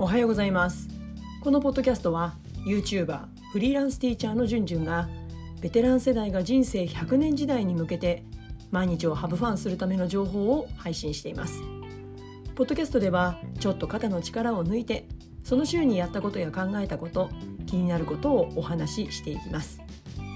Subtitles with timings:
[0.00, 0.88] おはようございます。
[1.42, 2.34] このポッドキャストは
[2.66, 3.20] YouTuber
[3.52, 5.10] フリーランスティーチャーのじゅんじゅんが
[5.60, 8.24] ベテラン世代が人生100年時代に向けて
[8.70, 11.60] 毎日をハブファンするための情報を配信しています。
[12.54, 15.06] ポッドキャストではちょっと肩の力を抜いて
[15.44, 17.28] その週にやったことや考えたこと
[17.66, 19.82] 気になることをお話ししていきます。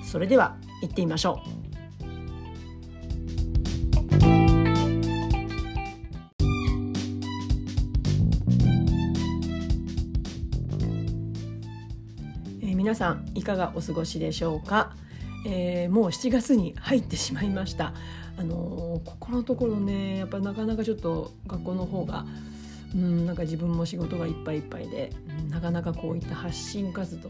[0.05, 1.64] それでは行ってみましょう。
[12.95, 14.95] さんいかがお過ごしでしょうか、
[15.47, 17.93] えー、もう7月に入ってしまいました。
[18.37, 22.27] あのー、ここのところねやっぱなかなかちょっと学校の方が
[22.95, 25.11] うんなんか自分も仕事がいっぱいいっぱいで、
[25.51, 27.29] なかなかこういった発信活動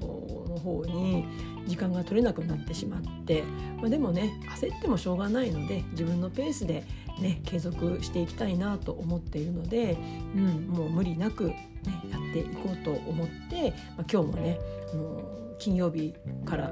[0.49, 1.25] の方に
[1.67, 3.43] 時間が取れなくなってしまって、
[3.79, 6.85] まあ、でもね焦ってもしょうがないので自分のペースで、
[7.19, 9.97] ね、継続していきたいなと思っているので、
[10.35, 11.57] うん、もう無理なく、ね、
[12.11, 14.59] やっていこうと思って、まあ、今日もね
[14.93, 16.71] あの金曜日から、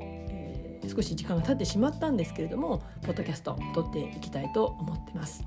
[0.00, 5.44] えー、少し時間が経ってしまったんですけれどもポッドキャスト撮っていきたいと思ってます。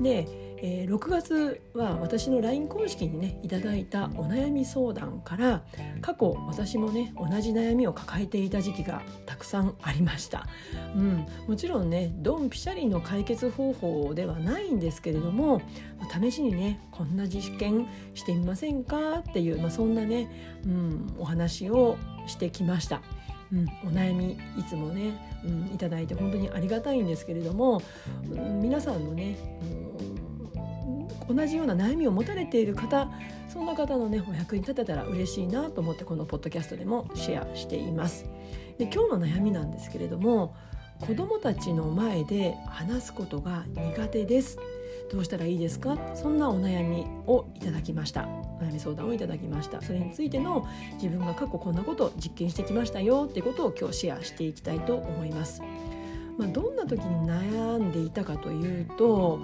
[0.00, 0.26] で、
[0.64, 5.64] えー、6月は私の LINE 公式にねいただいたお悩み相談から
[6.00, 10.46] 過去私もね同じ悩みを抱えていた時期がたくさんありました、
[10.94, 15.60] うん、もちろんねドンピシャリの解決方法ではないんですけれども
[16.20, 23.02] 試しにねこんな実験してみませんかっていう、まあ、そんなね、うん、お話をしてきました。
[23.52, 25.12] うん、お悩みいつもね、
[25.44, 27.82] うん、いただいて本当にありがたいんですけれども、
[28.30, 29.36] うん、皆さんのね、
[29.91, 29.91] うん、
[31.28, 33.10] 同じような悩みを持たれている方
[33.48, 38.26] そんな方のねお役に立てたら嬉しいなと思ってこのポッドキャストでもシェアしています。
[38.78, 40.54] で今日の悩みなんですけれども
[41.00, 44.58] 子どもたちの前で話すことが苦手です。
[45.10, 45.98] どうしたらいいですか？
[46.14, 48.22] そんなお悩みをいただきました。
[48.60, 49.82] 悩み相談をいただきました。
[49.82, 53.26] それについての自分が過去こんなことを実験してきましたよ。
[53.28, 55.60] ってことを今日シェアしていきたいと思います。
[56.38, 59.40] まあ、どんな時に悩んでいたかというと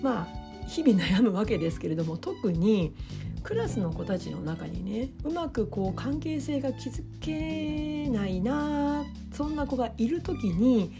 [0.00, 2.94] まあ日々悩むわけですけれども特に
[3.42, 10.92] クラスの子たちの中にねうまくこう関係性が築けないなそんな子がいる時に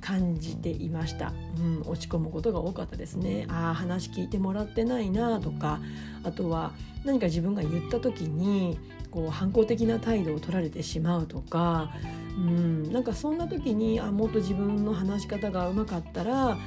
[0.00, 3.46] 感じていました、うん、落ち込むことが多かったですね。
[3.48, 5.80] ああ話聞いてもらってないなとか
[6.22, 6.72] あとは
[7.04, 8.78] 何か自分が言った時に
[9.10, 11.90] こう反抗的な態度を取られてしまうとか、
[12.36, 16.58] うん、なんかそんな時にあもっと自分の話し方がうまかったら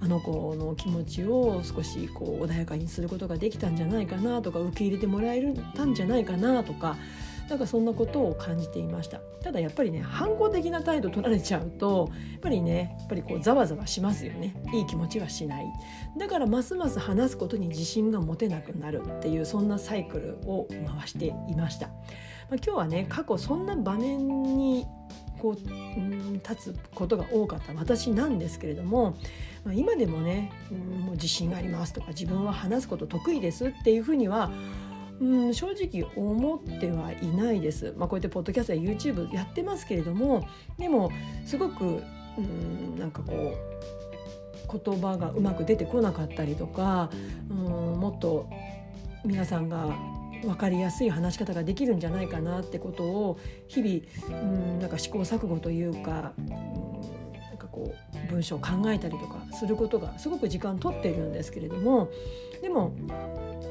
[0.00, 5.42] あの子の気持ちを少しこう穏やかにすることができたんじゃないかなとか受け入れてもらえ
[5.74, 6.96] たんじゃないかなとか
[7.48, 9.20] なんかそんなことを感じていました。
[9.42, 14.60] ただやっぱりね反抗的な態度取られちゃうとやっぱりねやっぱりこうざわざわしますよね。
[14.74, 15.66] いい気持ちはしない。
[16.18, 20.66] だからますます話すことに自信が持てなくなるっていうそんなサイクルを
[20.98, 21.90] 回していました、
[22.48, 24.86] まあ、今日はね過去そんな場面に
[25.38, 29.16] こう、うん、立つことが多かった私なんですけれども、
[29.64, 34.50] まあ、今でもね、うん、もう自信がありますとか自分は話すこと得意ですっていうふうには
[35.20, 40.46] うん、正直思ってはいないです、まあ、こうやってポッドキャストや YouTube やってますけれども
[40.78, 41.10] でも
[41.46, 42.02] すごく
[42.36, 47.10] うんなんかこう言葉がうまく出てこなかったりとか
[47.48, 48.50] うんもっと
[49.24, 49.96] 皆さんが
[50.46, 62.08] 分かりやすい話し方ができるんじゃないかなってことを日々うんなんか試行錯誤というか、うん、なんかこう文章を考えたりとかすることがすごく時間取っているんですけれども
[62.62, 62.94] でも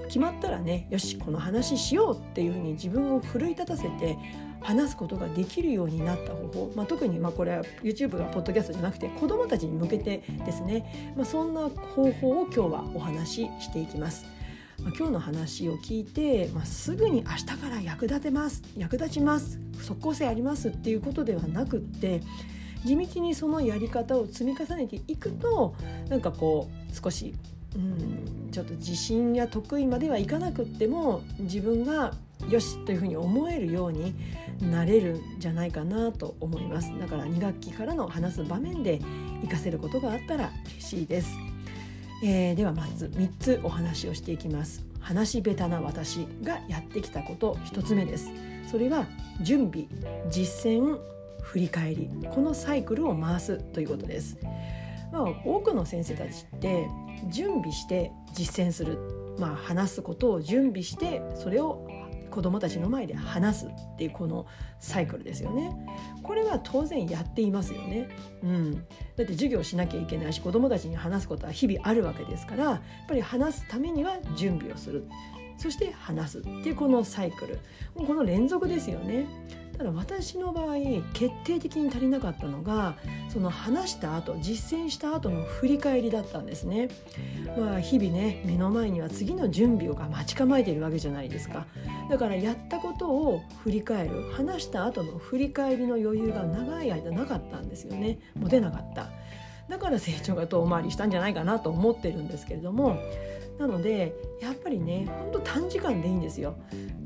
[0.07, 4.17] 決まったらねよしこの話しようっていうふうに自分を奮い立たせて
[4.61, 14.34] 話すことができるようになった方法、まあ、特にまあこれは YouTube がポッドキャストじゃなくて子どもたちに向けてですね、まあ、そんな方法を今日はお話ししていきます。
[14.83, 22.21] ま、今日の話を聞いて、まあ、すぐに明日から役立てます役立ちます即効性ありますっていうことではなくって
[22.85, 25.75] 地道にそのやり方を積み重ねていくと
[26.09, 27.33] なんかこう少し
[27.75, 32.13] うんちょっと自信や得意まではいかなくっても自分が
[32.49, 34.15] よしというふうに思えるように
[34.61, 36.91] なれるんじゃないかなと思います。
[36.99, 38.99] だから2学期からの話す場面で
[39.41, 41.29] 活かせることがあったら嬉しいです、
[42.23, 44.85] えー、ではまず3つお話をしていきます。
[44.99, 48.31] 話し下手な私がやってきたこと1つ目です。
[48.69, 49.05] それは
[49.41, 49.87] 準備
[50.29, 50.99] 実践
[51.41, 52.09] 振り返り。
[52.31, 54.37] このサイクルを回すということです。
[55.11, 56.87] まあ、多くの先生たちって
[57.29, 58.97] 準備して実践する、
[59.39, 61.87] まあ、話すことを準備してそれを
[62.35, 64.45] 子どもたちの前で話すっていうこの
[64.77, 65.71] サイクルですよね。
[66.21, 68.09] これは当然やっていますよね。
[68.43, 68.79] うん、だ
[69.23, 75.07] って授業しなきゃいけないし子どもたちに話すことは日々あるわけですからやっぱり話すためには準備をする。
[75.57, 77.59] そして話すっていうこのサイクル
[77.95, 79.25] この連続ですよね。
[79.77, 80.75] ただ私の場合
[81.13, 82.95] 決定的に足りなかったのが
[83.29, 86.89] その話した後実践した後の振り返りだったんですね。
[87.57, 91.65] まあ日々ね目の前には次の準備が待ち構えているわけじゃないですか。
[92.09, 98.19] だからやったことを振り返る話した後の振り返りの余裕が長い間なかったんですよね。
[98.35, 99.09] 持てなかった。
[99.67, 102.99] だから成長が遠回りしたんじゃないかなと思ってるんですけれども
[103.57, 106.55] なのでやっぱりねほんと短時間でいいんですよ。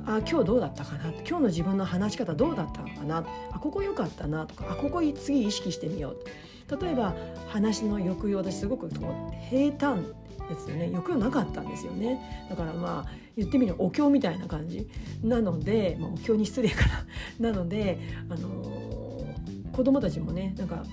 [0.06, 1.12] あ今日どうだったかな？
[1.12, 3.26] 今日の自分の話し方どうだったのかな？
[3.52, 7.16] あここ良かったなとかあここ次意識してみよう例えば
[7.48, 10.04] 話の抑揚私すごくこう平坦
[10.50, 10.88] ですよね。
[10.88, 12.48] 抑揚なかったんですよね。
[12.50, 14.88] だからまあ言ってみるお経みたいな感じ。
[15.24, 17.06] なので、まあ、お経に失礼かな。
[17.52, 18.00] なので、
[18.30, 20.84] あのー、子供たちもねなんか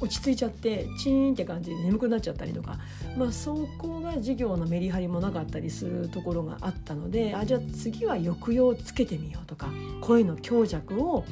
[0.00, 2.78] 落ち着いちゃってチーンって感じで眠くなっちゃったりとか、
[3.16, 9.68] まあ、そこが授業のメリハリもなかったりするところがあったのであじゃあ次は抑揚をつけてみようとか
[10.00, 11.24] 声の強弱を、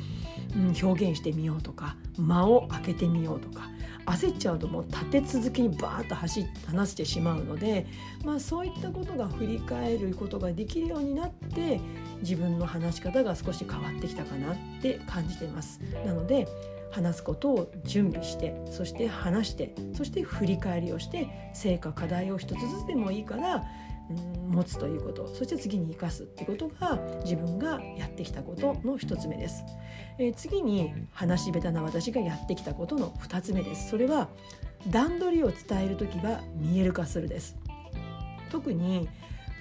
[0.55, 3.69] うん、表現してみようとか間を空けてみようとか
[4.07, 7.87] 焦っちゃうともう立て続けにバーッと走って話してしまうので、
[8.25, 11.81] まあ、そういったことが振り返ることができるようになって
[12.21, 15.81] 自分の話し方が少し変わってきたかなって感じています。
[16.05, 16.47] なので
[16.91, 23.65] 話すことを準備してそして話してそして振り返りをして成果課題を一つずつでもいいから
[24.11, 25.27] うん持つということ。
[25.27, 29.65] そして次に生かすってことが自分がやってきたことの一つ目です、
[30.19, 33.91] えー、次に話し下手な私がやってきたことの二つ目です。
[33.91, 34.29] それは
[34.89, 37.57] 段取りを伝える時は見える化するです。
[38.51, 39.09] 特に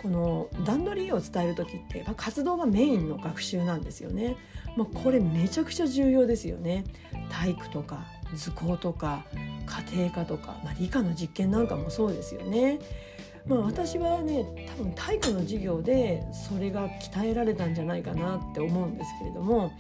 [0.06, 4.38] この段取りを伝える時って活動がメインの学習なんですよね。
[4.78, 6.84] まあ、これめちゃくちゃ重要ですよね。
[7.32, 8.06] 体育とか
[8.36, 9.26] 図工とか
[9.92, 12.78] 家庭科とか、まあ、理科の実験なんかもそうですよね。
[13.48, 14.46] まあ、私はね
[14.78, 19.72] 多分体育の授業でそれが鍛えられたんじゃないかなって思うんですけれども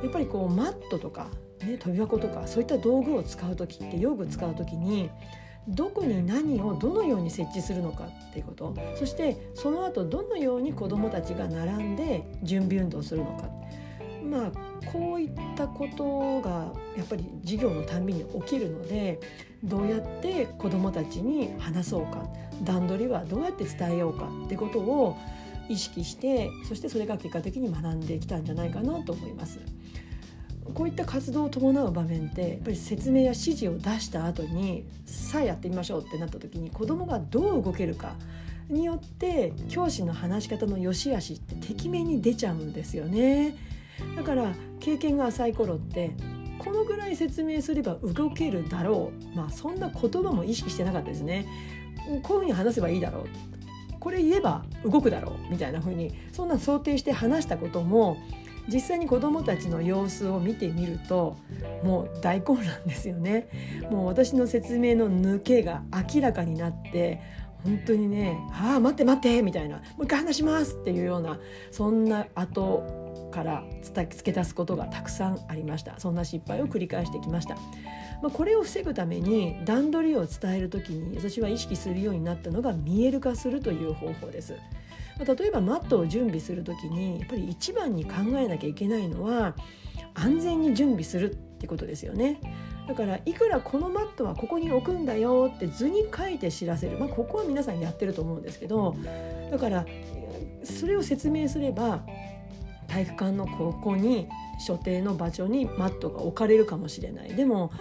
[0.00, 1.28] やっぱりこうマットとか、
[1.60, 5.10] ね、跳び箱とかそういった道具を使う時って用具使う時に
[5.68, 8.74] どこに何をどのように設置するのかっていうこと。
[8.94, 13.48] そしてその後どのように子どもたちが並んで準備運動するのか。
[14.24, 14.52] まあ
[14.90, 19.20] こういったことがやっぱり授業のたんびに起きるので
[19.62, 22.28] どうやって子どもたちに話そうか。
[22.62, 25.16] 段取りはどうやって伝えようかってことを
[25.68, 29.58] 意識してそしてそれが結果的に学んできたんじゃないかなと思います。
[30.74, 38.14] こういった活動を伴う場面ってやっぱり説明や指示を出した後にさあやってみましょうってなった時に子どもがどう動けるか
[38.68, 43.56] によって教師の話し方の良し悪しっててきめんに出ちゃうんですよね。
[44.16, 46.10] だから経験が浅い頃って
[46.58, 51.46] このぐらい説明すれば動けるだろうまあそんな言葉も意識してなかったですね。
[52.22, 53.26] こういうふうに話せばいいだろう
[53.98, 58.18] これ言えば動くだろうみたいな風にそんな想定して話したことも
[58.68, 61.36] 実際に子どもたちの様子を見てみると
[61.82, 63.48] もう大混乱ですよね
[63.90, 65.82] もう私の説明の抜けが
[66.14, 67.20] 明らかになって
[67.64, 71.38] 本当にね「ああ待って待って」みたいな「もう一回話します」っていうような
[71.70, 77.56] そんな後から付け出すことがたくさんありましたそんな失敗を繰り返してきました。
[78.22, 84.54] まあ、これを防ぐために段取りを伝える時に私は意識するようになったのが見える化するという方法です。
[85.24, 89.54] 例えばマットを準備する時にやっぱり一番に考えなきゃいけないのは
[90.14, 92.40] 安全に準備するってことですよね。
[92.86, 98.94] だからいくらこのマットはここに置くんだよって図に書いて知らせる、まあ、ここは皆さんやってると思うんですけど
[99.50, 99.84] だから
[100.62, 102.04] それを説明すれば
[102.86, 107.72] 体育館のここに所定の場所にマットが置かれるかもしれないでも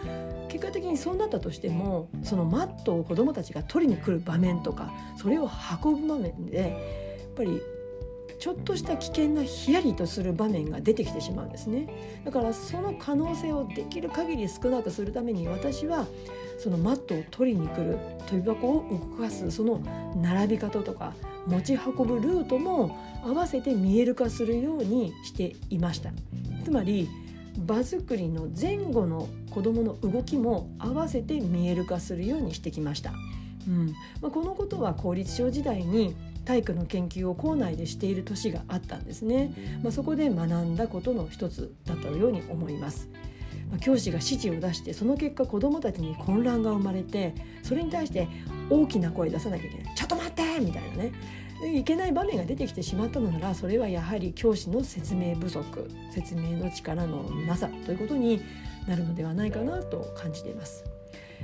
[0.50, 5.50] 結果的にそうなったとしてもそのマットを子どもたちが取りに来る場面とかそれを
[5.84, 7.05] 運ぶ場面で
[7.36, 7.62] ぱり
[8.40, 11.88] ちょっとした危険なヒヤリとする場面が出てきてしまうんですね。
[12.26, 16.06] だからその可能性をできる限り少なくするために私は
[16.58, 19.80] そのマットを取りに来る跳び箱を動かすその
[20.16, 21.14] 並び方とか
[21.48, 26.12] 持ち運ぶルートも合わせて見える化するようにしていました。
[26.64, 27.10] つまり
[27.58, 33.14] 場作りの前後の子どもの動きも合わせて見える化するようにしてきました。
[33.68, 33.88] うん。
[34.22, 36.16] まあ、このことは公立小時代に
[36.46, 43.10] 体育の研究を校内でしている年があったんですね、まあ、そこで学んだことの一つだったように思います。
[43.70, 47.34] まあ、教師が指示を出してその結果子どもたちに混乱が生まれて
[47.64, 48.28] それに対して
[48.70, 51.12] 大きな声出さなきゃいけない「ちょっと待って!」みたいなね
[51.74, 58.42] いけない場面が出てきてしまったのならそれはやはり教師の説明不足説明の力のなさということに
[58.88, 60.84] なるのではないかなと感じています。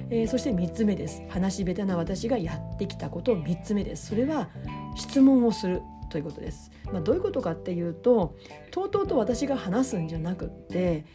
[0.09, 4.49] えー、そして3つ目です話し下手な私がやってきたこと3つ目ですそれは
[4.95, 6.71] 質問をするということです。
[6.91, 8.35] まあ、どういうことかっていうと
[8.71, 11.05] とうとうと私が話すんじゃなくって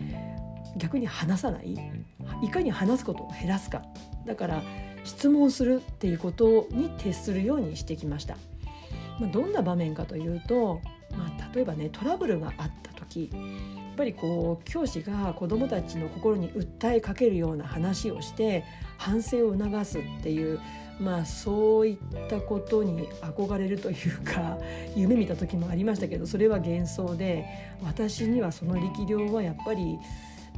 [0.76, 1.76] 逆に話さない
[2.42, 3.82] いかに話すことを減らすか
[4.26, 4.62] だから
[5.04, 8.36] 質問するっていうことに徹するようにしてきました。
[9.20, 10.80] まあ、どんな場面かというと、
[11.12, 18.64] まあ、例えばねトラブルがあった時やっぱりこう教師が子どもたちの心に訴えかけるような話をして
[18.98, 20.60] 反省を促すっていう
[21.00, 24.58] まあそういったことに憧れるというか
[24.96, 27.44] 夢見た時もありましたけどそれは幻想で
[27.82, 29.98] 私にはその力量はやっぱり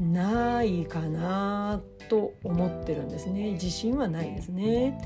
[0.00, 4.98] ないかなと思ってるんですね自信はないですね。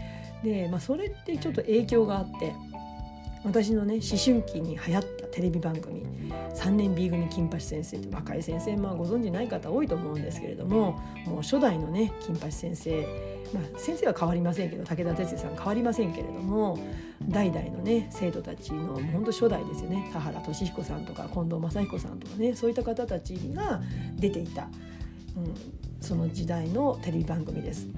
[0.45, 2.53] で、まあ、それってちょっと影響があって
[3.45, 6.03] 私のね思春期に流行ったテレビ番組
[6.55, 13.01] 「3年 B 組金八先生」って若い先生まあご存じない方多いと思うんですけれどももう初代のね金八先生
[13.53, 16.79] まあ先生は変わりませんけど武田鉄矢さん変わりませんけれども
[17.29, 23.81] 代々のね生徒たちの本当初代ですよね田原俊彦さんとか近藤正彦さんとかねそういった方たちが
[24.17, 24.69] 出ていた、
[25.37, 25.55] うん、
[26.01, 27.89] その時代のテレビ番組です。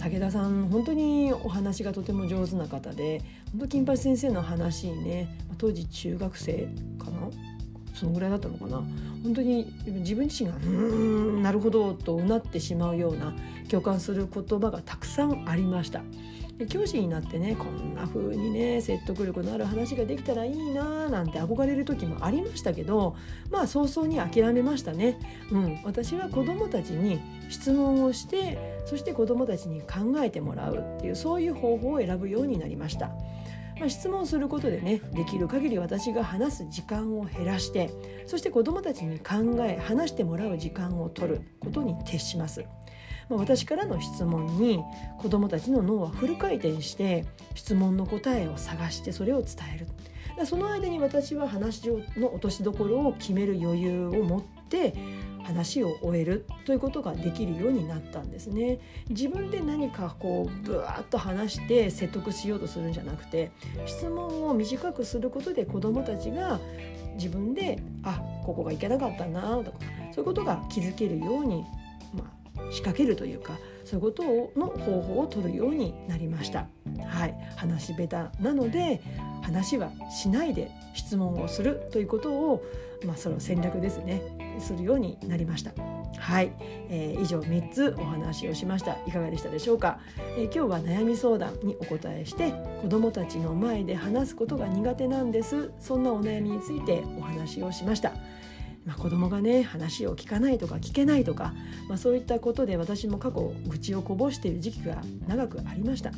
[0.00, 3.20] 武田さん本当にお話がとても上手な方で
[3.52, 7.28] 本当金八先生の話にね当時中学生かな？
[7.94, 8.82] そのぐらいだったのかな？
[9.22, 13.34] 本当に自分自身が「うんなるほど」とうなってしまうような
[13.68, 16.02] 共感する言葉がたくさんありました。
[16.60, 23.16] で教師になってねこんな風にね説得力のある話ができたらいいななんて憧れる時もありましたけど
[23.50, 25.18] まあ早々に諦めましたね。
[25.50, 33.10] うん、私は子どもたちに質問をしてそして子どもたちに考えてもらうっていうそういう方法を選ぶようになりました。
[33.78, 37.90] まあ、質問することでねできる限り私が話す時間を減らして
[38.26, 42.66] そして子どもたちに考え話してもらう時間を取ることに徹します。
[43.30, 44.82] まあ、私からの質問に
[45.18, 49.86] 子どもたちの脳はフル回転して質問の答えを探してそれを伝える。
[50.46, 54.94] その間に私は話の落としどころを決める余裕を持って
[55.42, 58.80] 話を終えるということができるようになったんですね。
[59.08, 63.50] 自分で何かこうぶわっと話して説得しようとするんじゃなくて
[63.86, 66.58] 質問を短くすることで子どもたちが
[67.14, 69.78] 自分であここがいけなかったなとか
[70.12, 71.64] そういうことが気づけるように
[72.70, 76.66] 仕掛けるというかそういうことをの方法を取るようになりました。
[77.06, 79.00] はい、話し下手なので
[79.42, 82.62] 話はしないで質問をするということを、
[83.04, 84.22] まあ、その戦略ですね
[84.60, 85.72] するようになりました。
[86.18, 86.52] はい、
[86.90, 89.98] えー、以上3つお話をしましたいかがでしたでしょうか、
[90.36, 92.52] えー、今日は悩み相談にお答えして
[92.82, 98.12] 子どもたちの前で話すことが苦手なんですそんなお悩みについてお話をしました。
[98.86, 101.52] まあ、子供がね話を聞かないとか聞けないとか、
[101.88, 106.12] まあ、そういったことで私も過去愚痴をこぼしている時期が長くありました。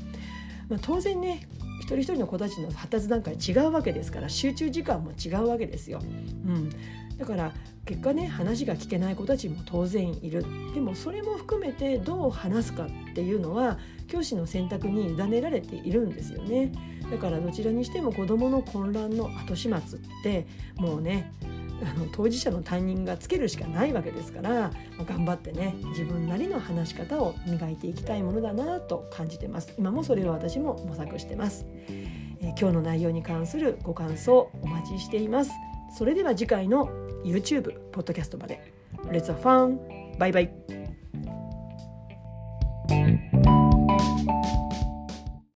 [0.68, 1.48] まあ、当然ね
[1.80, 6.00] 一人一人の子たちの発達段階違うわけですから集中時間も違うわけですよ。
[6.00, 6.70] うん、
[7.18, 7.52] だから
[7.84, 16.72] 結果ね話が聞けない子たちも当然いるでもそれも含めてどう話すかっていうのは教師の選択に委ねられているんですよね
[17.10, 21.32] だからどちらにしても子どもの混乱の後始末ってもうね
[21.82, 24.70] あの当事者の担任がつけるしかないわけですから、ま
[25.00, 29.74] あ、頑張ってね自分なりの話し方を磨いていきたいものだなと感じてます。
[29.78, 31.66] 今もそれを私も模索してます、
[32.40, 35.52] えー、今日の内容に関するご感想お待ちしています。
[35.96, 36.86] それでは次回の
[37.24, 38.72] YouTube ポッドキャストまで。
[39.10, 39.78] Let's have fun!
[40.18, 40.81] バイバイ